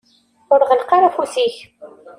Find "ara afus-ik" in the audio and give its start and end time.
0.95-1.57